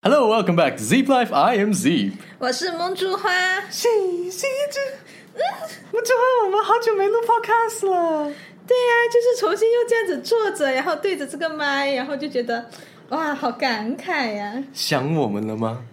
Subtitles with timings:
[0.00, 1.32] Hello, welcome back to Zip Life.
[1.32, 3.28] I am Zeep 我是梦珠花，
[3.68, 3.88] 是
[4.30, 4.80] 是这，
[5.34, 5.42] 嗯，
[5.92, 8.32] 梦珠花我们好久没录 podcast 了。
[8.64, 12.70] 对呀、就是重新又这样子坐着，然后对着这个麦，然后就觉得
[13.10, 15.78] 哇，好感慨呀、想我们了吗？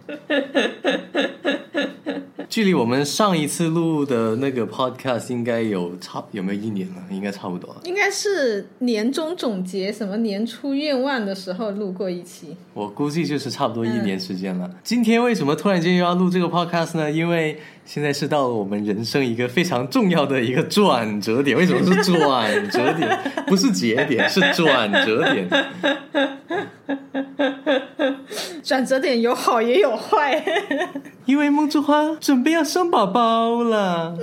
[2.49, 6.95] 距离我们上一次录的那个 podcast 应该有差有没有一年了？
[7.09, 7.75] 应该差不多。
[7.83, 12.55] 应该是年终总结、什么年初愿望的时候录过一期。
[12.73, 14.69] 我估计就是差不多一年时间了。
[14.83, 17.11] 今天为什么突然间又要录这个 podcast 呢？
[17.11, 21.55] 因为现在是到了我们人生一个非常重要的一个转折点。
[21.55, 23.17] 为什么是转折点？
[23.45, 25.47] 不是节点，是转折点。
[28.63, 30.43] 转折点有好也有坏。
[31.25, 34.15] 因为梦之花准备要生宝宝了。
[34.17, 34.21] 嗯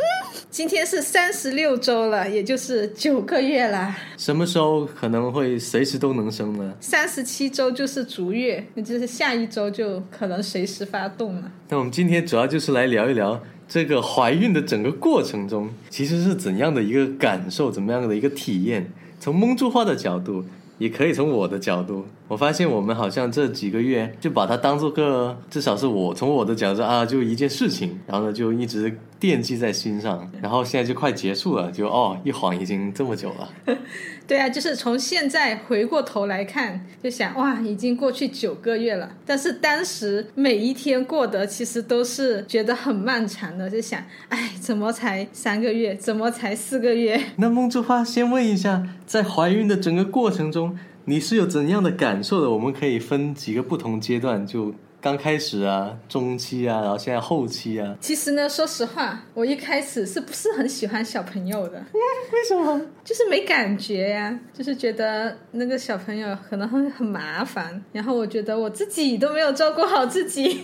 [0.52, 3.96] 今天是三十六周了，也就是九个月啦。
[4.18, 6.74] 什么时候可能会随时都能生呢？
[6.78, 11.50] 三十七周就是足月，那就是下一周就可能随时发动了。
[11.70, 13.40] 那我们今天主要就是来聊一聊
[13.72, 18.92] 这个怀孕的整个过程中，其实是怎样的一个感受，怎么样的一个体验。
[19.18, 20.44] 从蒙住花的角度，
[20.76, 33.48] 也可以从我的角度，我发现我们好像这几个月就把它当做个，至少是我从我的角度啊，就一件事情，然后呢就一直惦记在心上，然后现在就快结束了，就哦一晃已经这么久了。
[34.32, 39.14] 对啊，就是从现在回过头来看，就想哇，已经过去九个月了。
[39.26, 45.94] 但是当时每一天过得其实都是觉得很漫长的，就想，哎，怎么才三个月？
[45.94, 47.22] 怎么才四个月？
[47.36, 52.48] 那梦之花，先问一下，在怀孕的整个过程中，你是有怎样的感受的？
[52.48, 57.96] 我们可以分几个不同阶段，就刚开始啊，中期啊，然后现在后期啊。
[58.00, 61.84] 其实呢，说实话，我一开始是不是很喜欢小朋友的？
[62.32, 62.80] 为什么？
[63.02, 70.62] 就是没感觉呀、就是觉得那个小朋友可能会很麻烦，然后我觉得我自己都没有照顾好自己。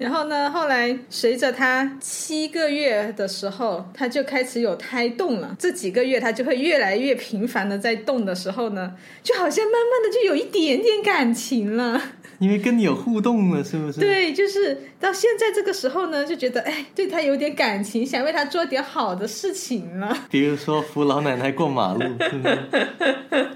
[0.00, 5.54] 然后呢，后来随着他七个月的时候，他就开始有胎动了。
[5.58, 12.00] 这几个月他就会越来越频繁的在动的时候呢，就好像慢慢的就有一点点感情了。
[12.38, 14.00] 因为跟你有互动了，是不是？。
[14.00, 20.16] 对，就是到现在这个时候呢，就觉得哎，对他有点感情，想为他做点好的事情了。
[20.30, 23.48] 比如说扶老奶奶过马路，是不是？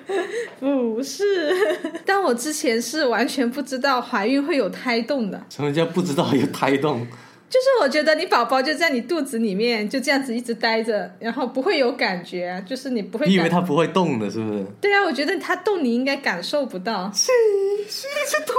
[0.61, 1.53] 不是，
[2.07, 7.07] 但我之前是完全不知道怀孕会有胎动的，什么叫不知道有胎动？
[7.55, 13.31] 就是我觉得你宝宝就在你肚子里面就这样子一直待着，然后不会有感觉啊，就是你不会感。
[13.31, 14.65] 你以为他不会动的，是不是？
[14.81, 17.09] 对啊，我觉得他动你应该感受不到。
[17.15, 17.31] 是
[17.89, 18.55] 是一只图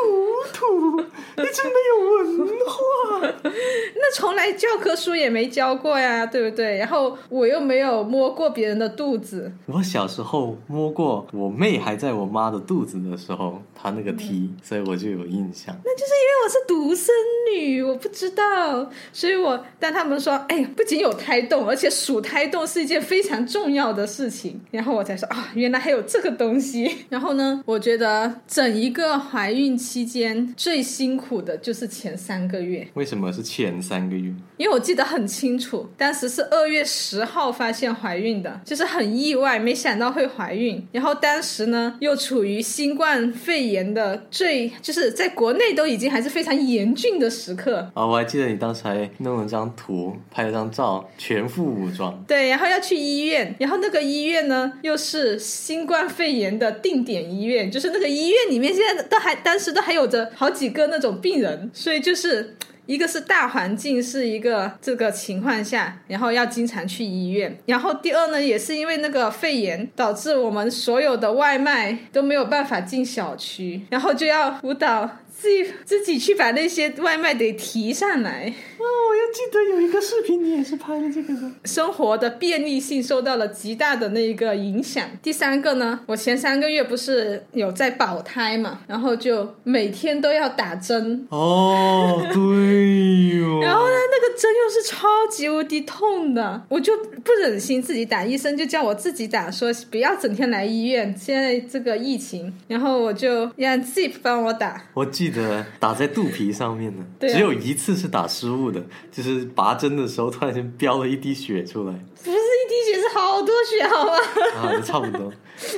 [0.53, 0.97] 图，
[1.35, 3.51] 你真没有文化。
[3.95, 6.77] 那从来教科书也没教过呀，对不对？
[6.77, 15.75] 然后我又没有摸过别人的肚子，我小时候摸过我妹还在我妈的肚子的时候，她那个嗯踢，所以我就有印象。
[15.83, 17.13] 那就是因为我是独生
[17.53, 27.05] 女，我不知道，所以我当他们说，哎呀，不仅有胎动，而且数胎动是一件非常重要的事情，然后我才说啊，原来还有这个东西。
[27.09, 34.33] 然后呢，我觉得整一个怀孕期间最辛苦的就是前三个月，为什么是前三个月？
[34.57, 40.85] 因为我记得很清楚，当时是二月十号发现怀孕的，就是很意外，没想到会怀孕。
[40.91, 47.91] 然后当时呢，又处于新冠肺炎的最，就是在国内都已经还是非常严峻的时刻。
[47.93, 52.23] 啊，我还记得你当时还弄了张图，拍了张照，全副武装。
[52.27, 62.55] 对，然后要去医院，然后那个医院呢，又是新冠肺炎的定点医院，就是那个医院里面现在都还当时都还有着好几个那种病人，所以就是。
[62.87, 67.57] 一个是大环境是一个这个情况下，然后要经常去医院。
[67.65, 78.53] 然后第二呢，也是因为那个肺炎导致我们所有的外卖都没有办法进小区，然后就要辅导自己自己去把那些外卖得提上来。
[78.77, 81.51] 哦，我又记得有一个视频，你也是拍了这个的。
[81.65, 85.07] 生活的便利性受到了极大的那一个影响。
[85.21, 91.25] 第三个呢，我前三个月不是有在保胎嘛，然后就每天都要打针。
[91.29, 93.61] 哦，对哟。
[93.61, 101.13] 然后呢，那个针又是超级无敌痛的，我就不忍心自己打，医生就叫我自己打，说不要整天来医院。
[101.17, 104.83] 现在这个疫情，然后我就让 Zip 帮我打。
[104.93, 111.93] 我记得打在肚皮上面的，对啊只有一次是打失误的，就是拔针的时候突然间飙了一滴血出来，
[112.23, 114.13] 不是一滴血，是好多血，好吗？
[114.61, 115.31] 啊，就差不多。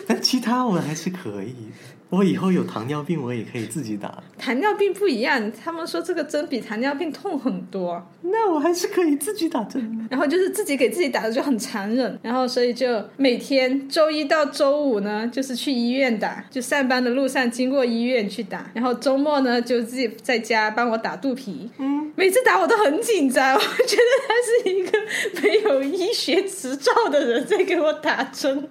[0.08, 1.97] 但其他我还是可以的。
[2.10, 4.24] 我以后有糖尿病，我也可以自己打。
[4.38, 8.02] 糖尿病不一样，他们说这个针比糖尿病痛很多。
[8.22, 10.08] 那我还是可以自己打针。
[10.10, 21.70] 然后就是自己给自己打的就很残忍，然后所以就每天周一到周五呢，就是去医院打，就上班的路上经过医院去打，然后周末呢就自己在家帮我打肚皮。
[21.78, 24.98] 嗯，每次打我都很紧张，我觉得他是一个
[25.42, 28.70] 没有医学执照的人在给我打针，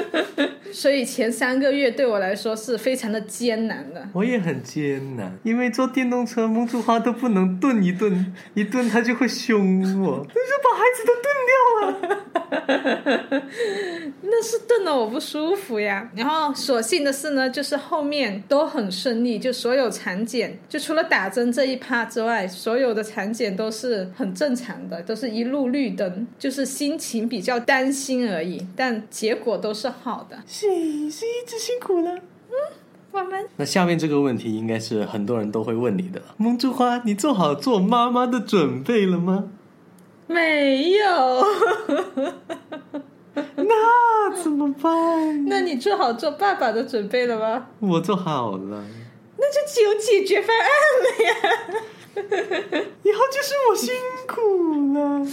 [0.70, 4.08] 所以前三个月对我来说是非常的艰难的。
[4.12, 12.26] 我也很艰难，因为坐电动车，梦竹花都不能顿一顿，一顿他就会凶我， 那就把孩子都顿掉了。
[14.22, 16.10] 那是炖的我不舒服呀。
[16.14, 30.36] 然后所幸的是呢，就是后面都很顺利，就所有产检，就除了打针这一趴之外，所有的产检都是很正常的，都是一路绿灯，就是心情比较担心而已，但结果都是好的。
[30.46, 30.66] 是
[31.10, 32.18] 是一直辛苦了。
[33.56, 39.50] 那下面这个问题应该是很多人都会问你的，蒙珠花，你做好做妈妈的准备了吗？
[40.26, 41.44] 没有，
[43.56, 45.46] 那怎么办？
[45.46, 47.68] 那你做好做爸爸的准备了吗？
[47.80, 48.84] 我做好了，
[49.38, 50.68] 那就只有解决方案
[51.02, 51.34] 了呀。
[53.02, 53.94] 以后就是我辛
[54.26, 55.26] 苦了。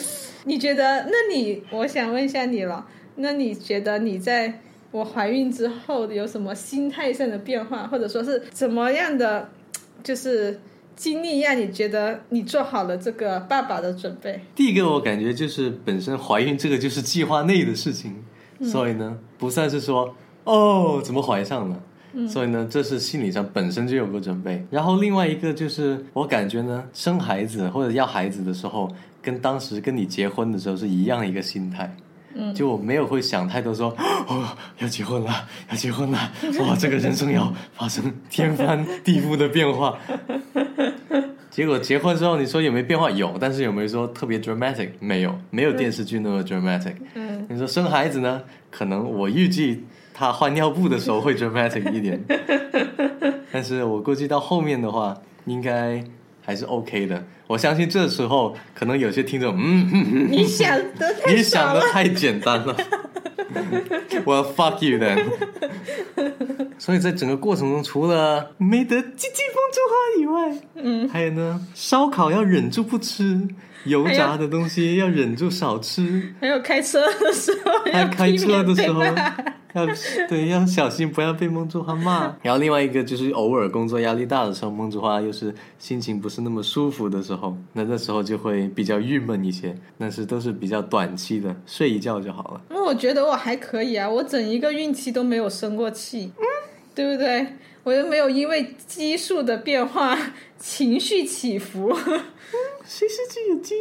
[0.46, 1.08] 你觉得？
[1.10, 2.86] 那你，我想问一下你了。
[3.16, 4.60] 那你觉得你在
[4.94, 9.50] 我怀孕之后有什么心态上的变化，或者说是怎么样的，
[10.04, 10.60] 就是
[10.96, 14.40] 经历让你觉得你做好了这个爸爸的准备？
[14.54, 18.24] 第一个，我感觉就是本身怀孕这个就是计划内的事情，
[18.62, 21.82] 所以呢，不算是说哦怎么怀上了。
[22.30, 24.64] 所以呢，这是心理上本身就有个准备。
[24.70, 28.88] 然后另外一个就是，我感觉呢，生孩子或者要孩子的时候，
[29.20, 31.98] 跟当时跟你结婚的时候是一样一个心态。
[32.36, 33.90] 嗯，就我没有会想太多，说
[34.28, 34.48] 哦
[34.80, 36.18] 要结婚了，要结婚了，
[36.68, 39.98] 哇，这个人生要发生天翻地覆的变化。
[41.50, 43.12] 结果结婚之后，你说有没有变化？
[43.12, 44.90] 有，但是有没有说特别 dramatic？
[45.00, 46.96] 没有，没有电视剧那么 dramatic。
[47.14, 48.42] 嗯，你说生孩子呢？
[48.72, 49.84] 可能我预计
[50.16, 52.20] 他换尿布的时候会 dramatic 一点，
[53.54, 55.16] 但是我估计到后面的话，
[55.46, 56.04] 应该
[56.46, 57.24] 还是 OK 的。
[57.48, 61.82] 我相信这时候可能有些听众，嗯， 你想的太你想的。
[61.92, 62.76] 太简单了。
[64.26, 65.24] 我要 fuck you then。
[66.78, 73.48] 所以在整个过程中，除了没得鸡鸡风中花以外，嗯，还有呢，烧烤要忍住不吃，
[73.86, 79.02] 油炸的东西要忍住少吃，还有开车的时候还有开车的时候
[79.74, 79.86] 要
[80.30, 82.36] 对要小心，不要被梦之花骂。
[82.42, 89.76] 然后另外一个就是偶尔工作压力大的时候，梦之花又是心情不是那么舒服的时候，那那时候就会比较郁闷一些。
[89.98, 92.62] 但是都是比较短期的，睡一觉就好了。
[92.70, 96.44] 那我觉得我还可以啊，我整一个孕期都没有生过气，嗯，
[96.94, 97.48] 对不对？
[97.84, 100.18] 我又没有因为激素的变化
[100.58, 101.94] 情绪起伏，
[102.86, 103.78] 谁是最有进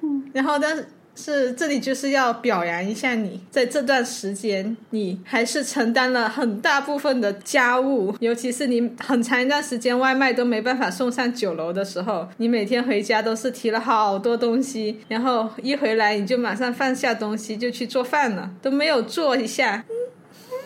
[0.00, 0.22] 步？
[0.32, 19.92] 然后但是这里就是要表扬一下你，在这段时间你还是承担了很大部分的家务，尤其是你很长一段时间外卖都没办法送上九楼的时候，你每天回家都是提了好多东西，然后一回来你就马上放下东西就去做饭了，都没有做一下，嗯
[20.52, 20.56] 嗯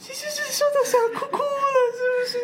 [0.00, 2.38] 其实是说的想哭哭了，是不是？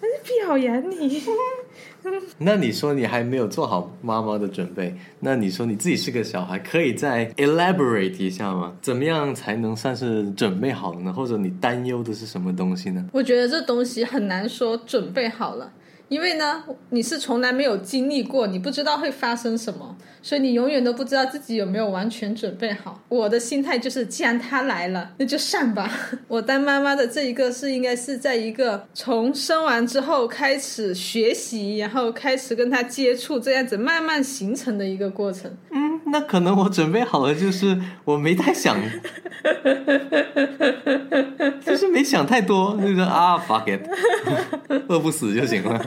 [0.00, 0.12] 我是
[0.46, 1.24] 表扬你。
[2.38, 8.74] 那你说你还没有做好妈妈的准备，那你说你自己是个小孩，可以再 elaborate 一下吗？
[8.80, 11.12] 怎么样才能算是准备好了呢？
[11.12, 13.04] 或者你担忧的是什么东西呢？
[13.12, 15.72] 我觉得这东西很难说准备好了，
[16.14, 23.02] 因为呢，你是从来没有经历过，你不知道会发生什么，所以你永远都不知道自己有没有完全准备好。
[23.08, 25.90] 我的心态就是，既然他来了，那就上吧。
[26.28, 35.50] 我当妈妈的这一个是应该是在一个从生完之后开始学习，然后开始跟他接触，这样子慢慢形成的一个过程。
[35.72, 38.76] 嗯，那可能我准备好了，就是我没太想，
[41.64, 43.80] 就是没想太多，就是啊，fuck it，
[44.88, 45.84] 饿不死就行了。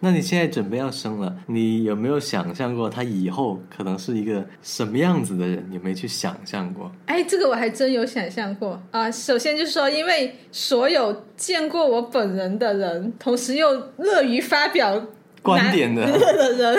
[0.00, 5.64] 那你现在准备要生了，你有没有想象过他以后可能是一个什么样子的人？
[5.72, 6.90] 有没有去想象过？
[7.06, 15.06] 哎，这个我还真有想象过啊、首先就是说，因为所有见过我本人的人，同时又乐于发表
[15.42, 16.78] 观点的男 的人，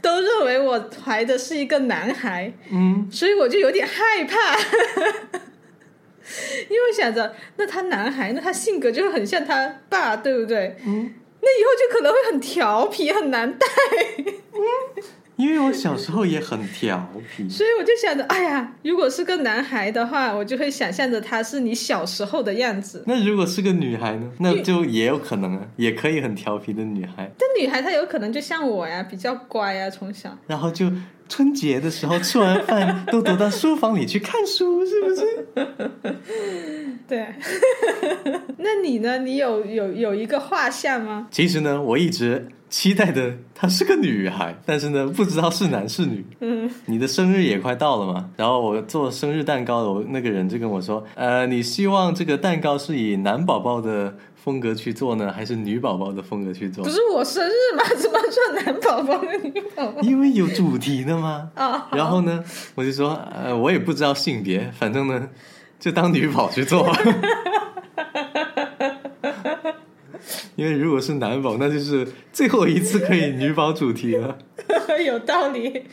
[0.00, 4.56] 都认为我怀的是一个男孩，嗯，所以我就有点害怕。
[6.68, 10.76] 因为我想着，那他男孩，那他性格就很像他爸，对不对？
[10.84, 13.66] 嗯，那以后就可能会很调皮，很难带。
[15.36, 17.48] 因为我小时候也很调皮。
[17.48, 23.04] 所以我就想着，哎呀，如果是个男孩的话，我就会想象着他是你小时候的样子。
[23.06, 24.32] 那如果是个女孩呢？
[24.40, 27.30] 那就也有可能啊，也可以很调皮的女孩。
[27.38, 30.36] 但女孩她有可能就像我呀，比较乖啊，从小。
[30.46, 30.90] 然后就
[31.28, 36.16] 春节的时候吃完饭都躲到书房里去看书，是不是？
[37.06, 37.26] 对。
[38.58, 39.18] 那你呢？
[39.18, 41.28] 你有有有一个画像吗？
[41.30, 46.24] 其实呢，我一直期待的她是个女孩，但是呢，不知道是男是女。
[46.40, 56.90] 嗯，你的生日也快到了嘛，然后我做生日蛋糕的，我那个人就跟我说，呃，你希望这个蛋糕是以男宝宝的风格去做呢，还是女宝宝的风格去做不？
[56.90, 57.84] 是我生日吗？
[57.96, 60.00] 怎么说男宝宝跟女宝宝？
[60.02, 61.50] 因为有主题的嘛。
[61.54, 62.42] 啊，然后呢，
[62.74, 65.28] 我就说，呃，我也不知道性别，反正呢，
[65.78, 66.98] 就当女宝去做吧。
[70.56, 74.38] 因为如果是男宝，那就是最后一次可以女宝主题了。
[75.04, 75.84] 有道理。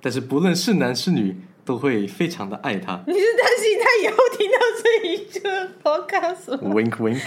[0.00, 3.02] 但是不论是男是女，都会非常的爱他。
[3.06, 7.22] 你是担心他以后听到这一个 podcast？Wink wink。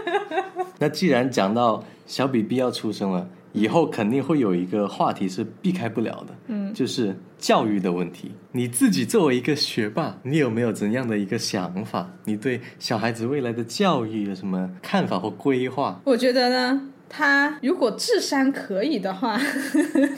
[0.78, 8.32] 那既然讲到小比比要出生了，以后肯定会有一个话题是避开不了的，嗯，就是教育的问题。
[8.52, 12.10] 你自己作为一个学霸，你有没有怎样的一个想法？
[12.24, 16.00] 你对小孩子未来的教育有什么看法或规划？
[16.04, 19.38] 我觉得呢，他如果智商可以的话，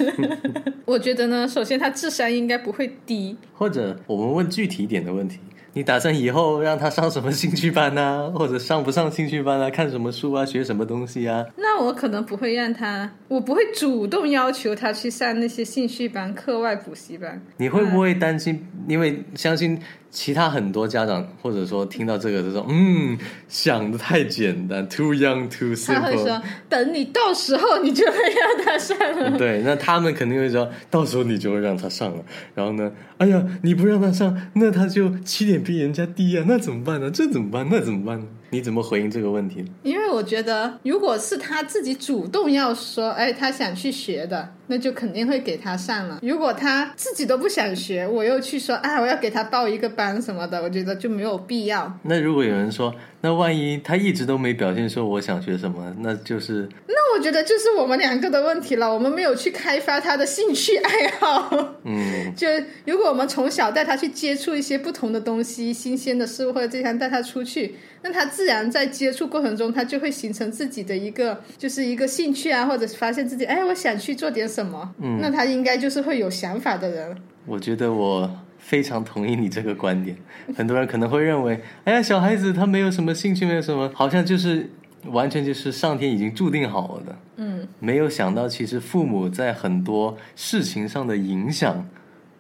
[0.87, 3.37] 我觉得呢，首先他智商应该不会低。
[3.53, 5.39] 或者我们问具体一点的问题。
[5.75, 9.69] 你打算以后让他上什么兴趣班啊， 或者上不上兴趣班啊？
[9.71, 10.45] 看什么书啊？
[10.47, 11.45] 学什么东西啊？
[11.57, 17.43] 那我可能不会让他，我不会主动要求他去上那些兴趣班、课外补习班。
[17.57, 18.67] 你会不会担心？
[18.89, 19.79] 因为相信
[20.15, 23.19] 其他很多家长，或者说听到这个就说：“嗯，
[23.49, 26.25] 想的太简单，too young, too simple。
[26.25, 29.31] 说，等你到时候你就会让他上”了。
[29.37, 32.25] 对，那他们肯定会说，到时候你就会让他上了。
[32.55, 37.11] 然后呢，哎呀，你不让他上，那他就起点比人家低啊，那怎么办呢？
[37.11, 37.67] 这怎么办？
[37.69, 38.27] 那怎么办呢？
[38.51, 39.65] 你怎么回应这个问题？
[39.83, 46.19] 因为我觉得，如果是他自己主动要说，哎，他想去学的，那就肯定会给他上了。
[46.23, 51.99] 如果他自己都不想学，我又去说，啊，我要给他报一个班什么的，我觉得就没有必要。
[52.03, 52.95] 那如果有人说，
[53.25, 61.75] 那万一他一直都没表现说我想学什么，那就是那我觉得就是我们两个的问题了，我们没有去开发他的兴趣爱好。
[61.85, 62.47] 嗯， 就
[62.85, 77.17] 如果我们从小带他去接触一些不同的东西、新鲜的事物，或者经常带他出去，那他自然在接触过程中，他就会形成自己的一个就是一个兴趣啊，或者是发现自己哎，我想去做点什么，嗯那他应该就是会有想法的人。
[77.47, 78.31] 我觉得我
[78.65, 80.17] 非常同意你这个观点。
[80.57, 84.71] 很多人可能会认为，哎呀，小孩子他没有什么兴趣，没有什么，好像就是
[85.09, 87.17] 完全就是上天已经注定好了的。
[87.37, 91.87] 嗯，没有想到，其实父母在很多事情上的影响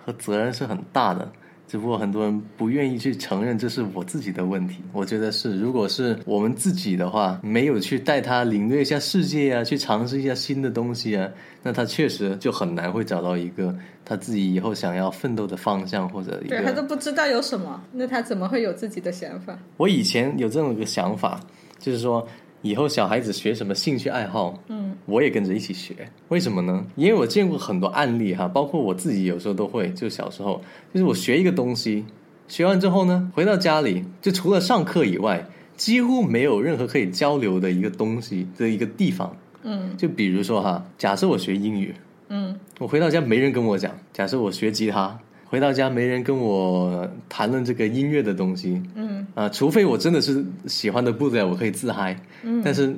[0.02, 1.30] 和责任是很大的。
[1.66, 4.76] 只不过很多人不愿意去承认这是我自己的问题。
[4.92, 11.28] 我觉得是，如果是我们自己的话，没有去带他领略一下世界啊，去尝试一下新的东西啊，
[11.62, 16.71] 那他确实就很难会找到一个他自己以后想要奋斗的方向或者一对他。
[16.71, 19.59] 都不知道有什么，那他怎么会有自己的想法？
[19.76, 21.40] 我以前有这么一个想法，
[21.78, 22.26] 就是说
[22.64, 25.94] 以后小孩子学什么兴趣爱好，嗯，我也跟着一起学。
[26.28, 26.83] 为什么呢？
[26.97, 30.62] 因为我见过很多案例哈，包括我自己有时候都会，就小时候，
[30.94, 32.06] 就是我学一个东西，
[32.49, 39.37] 学完之后呢，回到家里就除了上课以外，几乎没有任何可以交流的一个东西的一个地方。
[39.62, 41.94] 嗯就比如说哈，假设我学英语，
[42.28, 48.82] 嗯我回到家没人跟我讲；假设我学吉他，回到家没人跟我谈论这个音乐的东西。
[48.94, 52.18] 嗯啊、除非我真的是喜欢的不得了，我可以自嗨。
[52.42, 52.94] 嗯，但是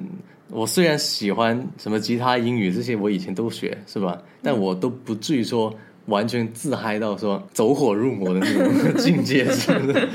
[0.48, 4.20] 我虽然喜欢什么吉他、英语这些，我以前都学，是吧？
[4.42, 5.74] 但我都不至于说
[6.06, 10.08] 完全自嗨到说走火入魔的那种境界，是不是？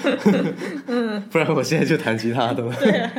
[0.88, 2.74] 嗯， 不然我现在就弹吉他的了。
[2.80, 3.12] 对啊，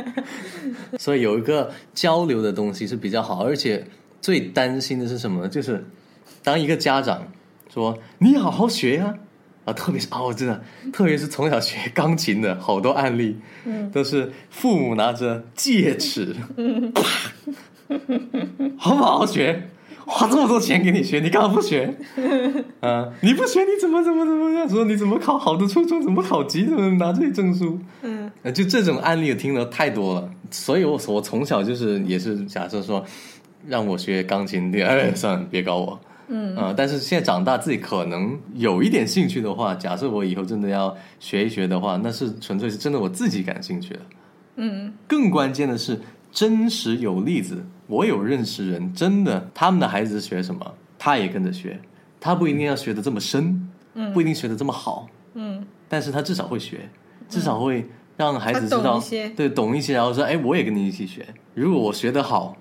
[0.97, 3.85] 所以有一个交流的东西是比较好，而且
[4.21, 5.47] 最担心的是什么呢？
[5.49, 5.85] 就是
[6.41, 7.27] 当一个家长
[7.73, 9.15] 说你好好学呀、
[9.65, 16.35] 啊，特别是哦，真的，特别是从小学钢琴的好多案例，嗯都是父母拿着戒尺，
[18.77, 19.69] 好不好学？
[20.05, 21.95] 花这么多钱给你学，你干嘛不学？
[22.81, 24.69] 啊，你不学你怎么怎么怎么样？
[24.69, 27.79] 说你怎么考好的初中，怎么考级，怎么拿这些证书？
[28.03, 33.03] 嗯呃，就这种案例我听的太多了，所以我我从小就是也是假设说，
[33.65, 43.99] 让我学钢琴，对，哎，算了，别搞我，嗯啊、但是现在长大自己可能有一点兴趣的话，假设我以后真的要学一学的话，那是纯粹是真的我自己感兴趣的。
[44.55, 45.99] 嗯更关键的是，
[46.31, 51.79] 真实有例子，我有认识人，真的他们的孩子学什么，他也跟着学，
[52.19, 56.89] 他不一定要学的这么深，嗯不一定学的这么好，嗯但是他至少会学，
[57.27, 59.01] 至少会让孩子知道
[59.35, 61.25] 对，懂一些，然后说，哎，我也跟你一起学。
[61.53, 62.55] 如果我学得好，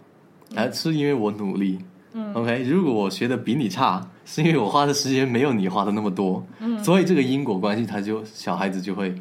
[0.55, 1.79] 还，是因为我努力。
[1.79, 1.87] 嗯
[2.35, 6.45] OK，如果我学的比你差，是因为我花的时间没有你花的那么多。
[6.61, 9.15] 嗯所以这个因果关系，他就小孩子就会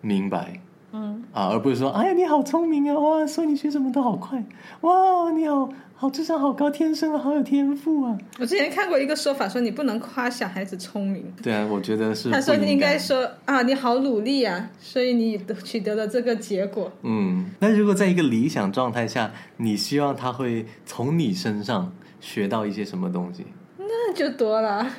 [0.00, 0.60] 明白
[0.92, 4.42] 嗯啊，而不是说，哎呀，你好聪明啊，哇，所以你学什么都好快，
[4.82, 8.16] 哇，你好好智商好高，天生啊，好有天赋啊。
[8.38, 11.24] 我之前看过一个说法，说你不能夸小孩子聪明。
[11.42, 12.30] 对啊，我觉得是。
[12.30, 12.98] 他说你应该。
[12.98, 16.90] 说啊，你好努力啊，所以你取得了这个结果。
[17.02, 23.44] 嗯，那如果在一个理想状态下，你希望他会从你身上学到一些什么东西？
[23.78, 24.90] 那就多了。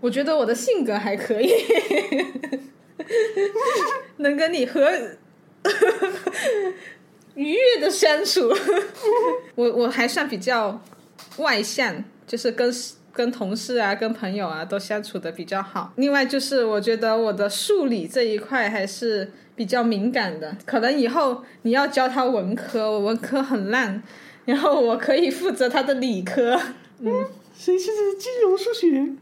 [0.00, 1.50] 我觉得我的性格还可以，
[4.18, 4.80] 能跟你和
[7.34, 8.52] 愉悦的相处。
[9.54, 10.80] 我我还算比较
[11.38, 12.72] 外向，就是跟
[13.12, 15.92] 跟同事啊、跟朋友啊都相处的比较好。
[15.96, 24.00] 另外就是我觉得我的数理这一块还是比较敏感的，可能以后你要教他文科，我文科很烂。
[24.44, 26.56] 然后我可以负责他的理科，
[27.02, 27.12] 嗯
[27.52, 29.00] 谁是金融数学？
[29.00, 29.16] 嗯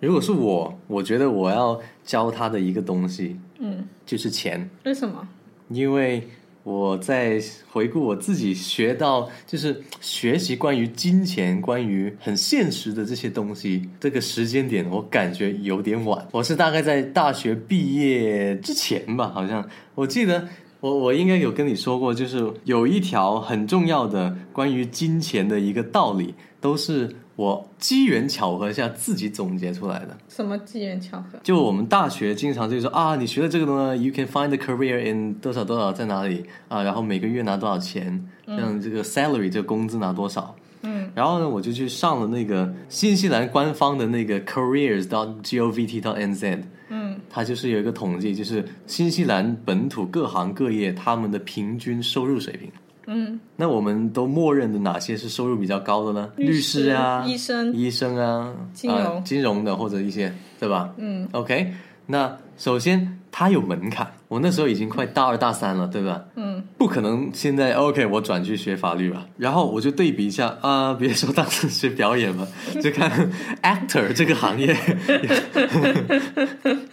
[0.00, 5.26] 如果是我，我觉得我要教他的一个东西嗯，就是钱，为什么？
[5.68, 6.28] 因为
[6.68, 16.28] 我在回顾我自己学到，就是学习关于金钱、关于很现实的这些东西，这个时间点我感觉有点晚。
[16.30, 20.46] 我是大概在大学毕业之前吧，好像我记得。
[20.80, 30.18] 我我应该有跟你说过，就是有一条很重要的关于金钱的一个道理，都是我机缘巧合下自己总结出来的。
[30.28, 31.38] 什么机缘巧合？
[31.44, 40.52] 就我们大学经常就说啊，你学了这个东西，you can find a career in 多少多少在哪里啊，然后每个月拿多少钱，像这个 salary 这个工资拿多少。
[40.82, 46.62] 嗯，然后呢，我就去上了那个新西兰官方的那个 careers dot govt dot nz。
[46.88, 52.68] 嗯，它就是有一个统计，就是新西兰本土各行各业他们的平均收入水平。
[53.10, 56.30] 嗯，那我们都默认的哪些是收入比较高的呢？
[56.36, 57.72] 律律师啊，医生。
[57.72, 59.16] 医生啊，金融。
[59.16, 60.92] 啊金融的或者一些，对吧？
[60.98, 61.26] 嗯。
[61.32, 61.72] OK，
[62.06, 66.22] 那首先它有门槛，我那时候已经快大二大三了，对吧？
[66.36, 69.26] 嗯不可能现在 OK，我转去学法律吧。
[69.38, 72.46] 然后我就对比一下啊、 别说当时学表演了，
[72.82, 73.30] 就看
[73.62, 74.76] actor 这个行业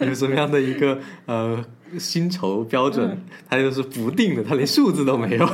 [0.00, 1.62] 有 有什么样的一个呃
[1.98, 3.18] 薪酬标准，
[3.48, 5.46] 它就是不定的，它连数字都没有。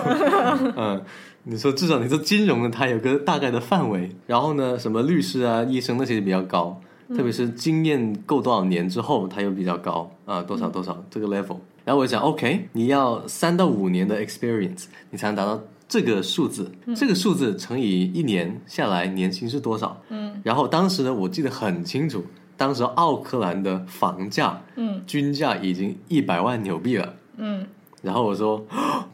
[0.76, 1.02] 嗯，
[1.42, 4.08] 你说至少你说金融的，它有个大概的范围。
[4.28, 6.80] 然后呢，什么律师啊、医生那些比较高，
[7.16, 11.56] 特别是经验够多少年之后，它又比较高啊，多少多少这个 level。
[11.84, 16.70] 然后我想，OK，你要三到五年的 experience，你才能达到这个数字。
[16.94, 20.00] 这个数字乘以一年下来，年薪是多少？
[20.10, 22.24] 嗯然后当时呢，我记得很清楚，
[22.56, 27.14] 当时奥克兰的房价嗯均价已经一百万纽币了。
[27.36, 27.66] 嗯
[28.00, 28.64] 然后我说，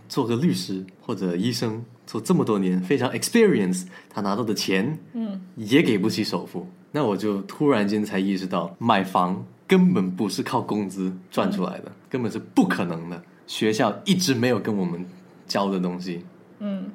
[0.09, 6.67] 做个律师或者医生，做这么多年，非常 experience，他拿到的钱嗯也给不起首付。
[6.93, 13.23] 那我就突然间才意识到，买房根本不是靠工资赚出来的，根本是不可能的。
[13.47, 15.05] 学校一直没有跟我们
[15.47, 16.25] 教的东西，
[16.59, 16.91] 嗯，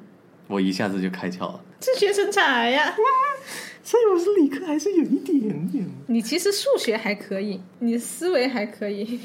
[0.46, 1.60] 我一下子就开窍了。
[1.80, 2.94] 自学成才呀、
[3.82, 5.84] 所以我是理科还是有一点点。
[6.06, 9.20] 你其实数学还可以，你思维还可以。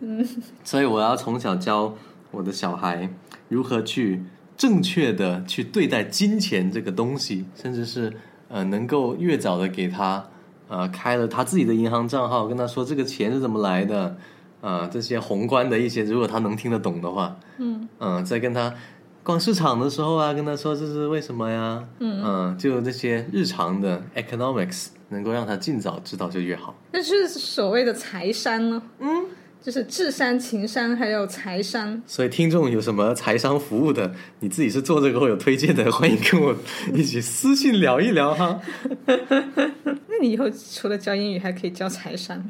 [0.00, 0.26] 嗯
[0.64, 1.94] 所以我要从小教
[2.30, 3.10] 我的小孩
[3.48, 4.22] 如何去
[4.56, 8.12] 正确的去对待金钱这个东西，甚至是
[8.48, 10.24] 呃能够越早的给他
[10.68, 14.16] 呃开了他自己的银行账号，跟他说这个钱是怎么来的，
[14.62, 18.74] 呃这些宏观的一些，如果他能听得懂的话，嗯嗯、在跟他
[19.22, 26.74] 逛市场的时候啊，跟他说这是为什么呀，嗯、就这些日常的 economics 能够让他尽早知道就越好。
[26.90, 28.82] 那就是所谓的财商呢。
[28.98, 29.26] 嗯，
[29.62, 32.02] 就是智商、情商还有财商。
[32.04, 36.56] 所以听众有什么财商服务的，你自己是做这个或有推荐的， 欢迎跟我
[36.92, 38.60] 一起私信聊一聊哈。
[39.06, 42.44] 那你以后除了教英语，还可以教财商。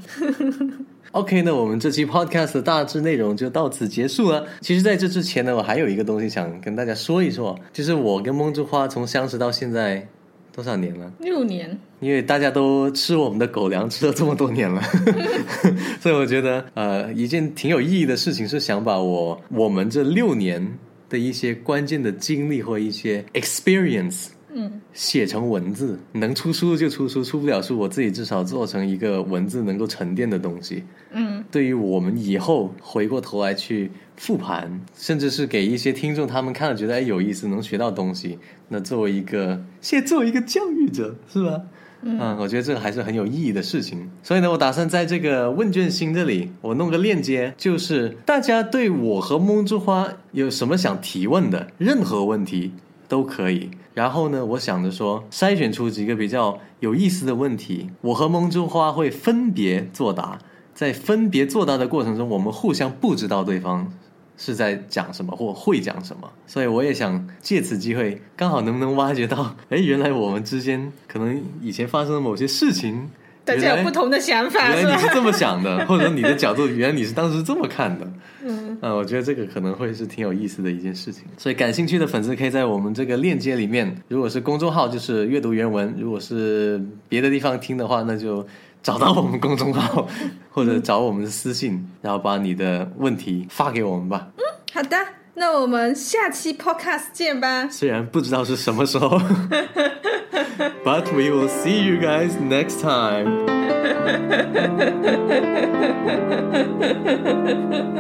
[1.13, 4.47] OK，那我们这期 Podcast 的大致内容就到此结束了。
[4.63, 10.09] 其实，在这之前呢，我还有一个东西想跟大家说一说，就是我跟梦之花从相识到现在
[10.55, 11.13] 多少年了？
[11.19, 14.83] 六年，因为大家都吃我们的狗粮吃了这么多年了
[16.01, 20.67] 所以我觉得呃，一件挺有意义的事情是想把我我们这六年
[21.11, 24.29] 的一些关键的经历或一些 experience。
[24.55, 30.85] 嗯写成文字，能出书就出书，出不了书，我自己至少做成一个文字能够沉淀的东西。
[31.13, 38.39] 嗯对于我们以后回过头来去复盘，甚至是给一些听众他们看了觉得哎有意思，能学到东西。
[38.69, 41.61] 那作为一个，现在作为一个教育者，是吧？
[42.05, 44.11] 嗯，我觉得这个还是很有意义的事情。
[44.25, 52.73] 所以呢，我打算在这个问卷星这里，我弄个链接，就是大家对我和梦之花有什么想提问的，任何问题
[53.07, 53.71] 都可以。
[53.95, 60.39] 然后呢，我想着说，筛选出几个比较有意思的问题，我和梦之花会分别作答。
[60.75, 63.93] 在分别作答的过程中，我们互相不知道对方。
[64.39, 73.09] 是在讲什么或会讲什么，所以我也想借此机会，刚好能不能挖掘到，哎，原来我们之间可能以前发生的某些事情，
[73.45, 78.11] 大家有不同的想法，原来你是这么想的，或者你的角度，原来你是当时这么看的，
[78.43, 81.25] 嗯，啊，我觉得这个可能会是挺有意思的一件事情。
[81.39, 88.47] 所以感兴趣的粉丝可以在我们这个链接里面，如果是公众号就是阅读原文，如果是别的地方听的话，那就。
[88.83, 90.09] 找到我们公众号，
[90.51, 94.27] 或者找我们的私信，然后把你的问题发给我们吧。
[94.37, 94.43] 嗯，
[94.75, 94.97] 好的，
[95.35, 97.69] 那我们下期 podcast 见吧。
[97.69, 99.09] 虽然不知道是什么时候，
[100.85, 103.47] But we will see you guys next time.